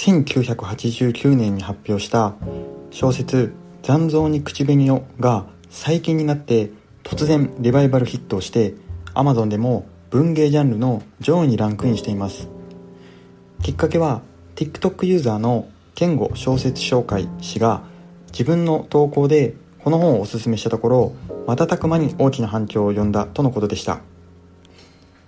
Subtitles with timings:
[0.00, 2.32] 1989年に発表した
[2.90, 3.52] 小説
[3.84, 6.70] 「残像に口紅を」が最近になって
[7.04, 8.74] 突然リバイバルヒットをして
[9.12, 12.48] Amazon でも文芸ジャンルの上位にランクインしています。
[13.62, 14.22] きっかけは
[14.56, 17.82] TikTok ユーザーの健吾小説紹介氏が
[18.32, 19.54] 自分の投稿で
[19.84, 21.12] この本をおすすめしたところ
[21.46, 24.00] 瞬く間に大きな反響を呼んだとのことでした。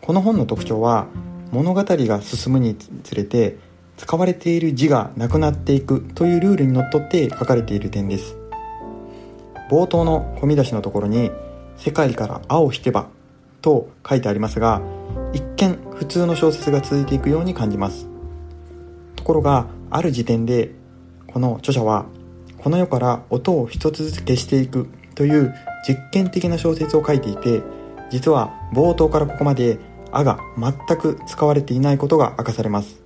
[0.00, 1.06] この本の特徴は
[1.52, 3.58] 物語が進むにつれて
[3.96, 8.36] 使われている字がなくなっていくというルールにのっとって書かれている点です。
[9.70, 11.30] 冒頭の込み出しのところに
[11.76, 13.06] 「世界から青を引けば」
[13.62, 14.82] と書いてありますが
[15.32, 18.06] 一見普通の小説が続いていくように感じます。
[19.16, 20.72] ところがある時点で
[21.26, 22.06] この著者は
[22.58, 25.54] この世から音を一つずつ消していくという
[25.88, 27.62] 実験的な小説を書いていて
[28.10, 29.78] 実は冒頭からここまで
[30.12, 33.03] 「あ」が全く使われていないことが明かされます。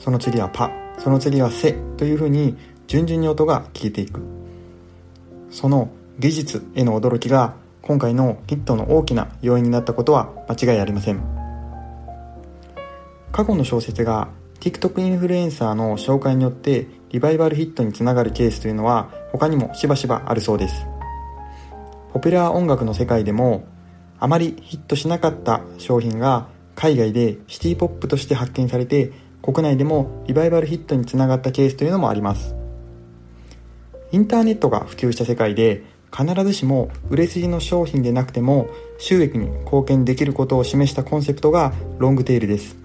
[0.00, 2.56] その次は「パ」その次は「せ」というふうに
[2.88, 4.20] 順々に音が消えていく。
[5.50, 11.20] その技術への驚きが今回のヒットの大きな要因になったことは間違いありません。
[13.32, 14.28] 過去の小説が
[14.60, 20.86] TikTok インフルエンサーの紹介によってリバイバルヒットにつながるケースというのは他にもしばしばあるそうです。
[22.12, 23.64] ポピュラー音楽の世界でも
[24.18, 29.12] あまりヒットしなかった商品が海外でシティポップとして発見されて
[29.42, 32.54] 国内でもリバイバルヒットにつながったケースというのもあります。
[34.12, 38.68] インターネットが普及した世界で必ずしも売れ筋の商品でなくても
[38.98, 42.76] 収益に貢献できることを示したコンセプトがロングテールです。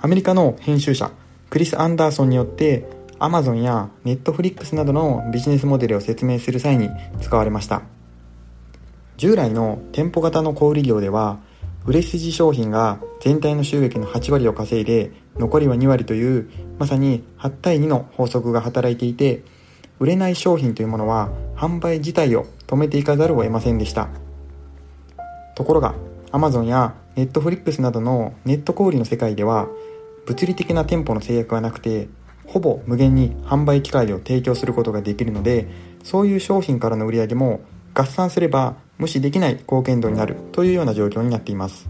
[0.00, 1.10] アメリカの編集者
[1.50, 6.88] クリス・アンダーソンによってアマゾンやネットフリックスなどのビジネスモデルを説明する際に
[7.20, 7.82] 使われました。
[9.16, 11.40] 従来の店舗型の小売業では
[11.88, 19.42] 売れ筋商品が全体の収益の8割を稼いで残りは2割というまさに8対2の法則が働いていて
[19.98, 24.10] 売れない商品というものは販売自体を止めていかざるを得ませんでした。
[25.56, 25.94] ところが
[26.30, 29.66] Amazon や Netflix などのネット小売の世界では
[30.26, 32.10] 物理的な店舗の制約はなくて
[32.44, 35.66] ほぼ無限に販売機会を提供することができるので
[36.04, 37.62] そういう商品からの売り上げも
[37.94, 41.88] 合算すれば無視できない貢献度になるというような状況になっています。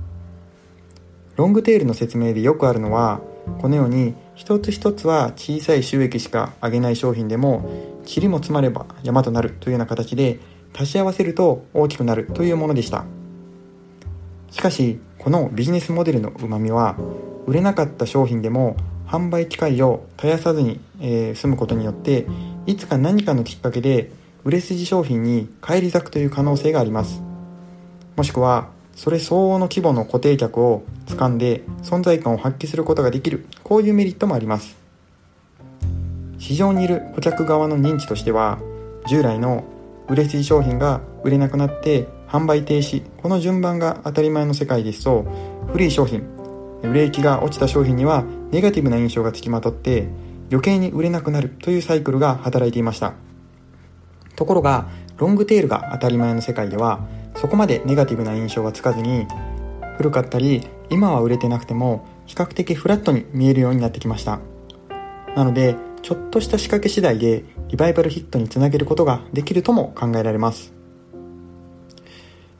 [1.36, 3.20] ロングテールの説明でよくあるのは
[3.60, 10.41] このように一つ一つは小さい収益しか上げない商品でも塵も積まれば山となるというような形で
[10.76, 13.04] 足し合わせると大きくなるというものでした。
[14.50, 16.97] しかしこのビジネスモデルのうまみは
[17.47, 18.76] 売れなかった商品でも
[19.06, 22.26] 販売機会を絶やさずに、えー、済むことによって
[22.66, 24.10] いつか何かのきっかけで
[24.48, 27.20] 売れ筋商品に返り咲くという可能性があります。
[28.16, 34.78] もしくはそれ相応の規模の固定客を掴んで存在感を発揮することができるこういうメリットもあります。
[36.38, 38.58] 市場にいる顧客側の認知としては
[39.06, 39.64] 従来の
[40.08, 45.26] 売れ筋商品が売れなくなって販売停止この順番が当たり前の世界ですと
[45.72, 46.26] 古い商品
[46.82, 50.08] 売れ行きが落ちた商品にはネガティブな印象がつきまとって
[50.50, 53.27] 余計に売れなくなるというサイクルが働いていました。
[54.38, 57.00] ところがロングテールが当たり前の世界では
[57.34, 59.26] そこまでネガティブな印象がつかずに
[59.97, 64.38] 古かったり今は売れてなくても比較的フラットに見えるようになってきました。
[65.34, 70.72] なのでちょっとした仕掛け次第でリバイバルヒットにつなげることができるとも考えられます。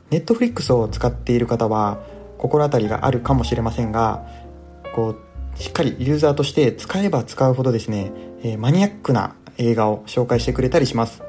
[0.09, 1.99] ネットフリックスを使っている方は
[2.37, 4.25] 心当たりがあるかもしれませんが
[4.93, 5.15] こ
[5.55, 8.11] うしっかりユーザーとして使えば使うほどですね、
[8.43, 11.28] え、マニアックな映画を紹介してくれたりします。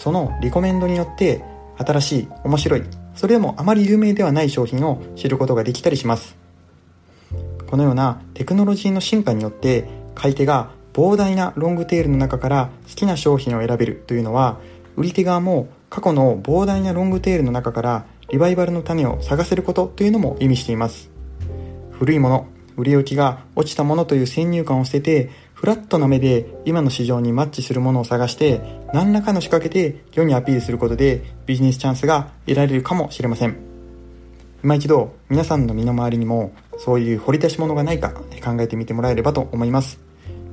[0.00, 1.44] そのリコメンドによって
[1.76, 2.82] 新しい面白い
[3.14, 6.36] それでもあまり有名ではない商品を知ることができたりします。
[7.68, 9.84] このようなテクノロジーの進化によって
[10.14, 14.58] 買い手が膨大なロングテールの中から好きな商品を選べるというのは
[14.96, 21.10] 売り手側も過去の膨大なロングテールの中からリバイバルの種を探せることというのも意味しています。
[21.92, 22.46] 古いもの
[22.76, 25.30] 売れ行きが落ちたものという先入観を捨てて
[25.60, 28.62] フラットな目で今の市場にマッチするものを探して
[28.94, 33.58] 何らかの仕掛けで世にアピールすることでビジネスチャンスが得られるかもしれません。
[34.64, 38.22] 今一度皆さんの身の回りにもそういう掘り出し物がないか考
[38.58, 40.00] えてみてもらえればと思います。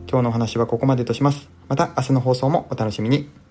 [0.10, 1.48] 今日のお話はここまでとします。
[1.70, 3.47] また明日の放送もお楽しみに。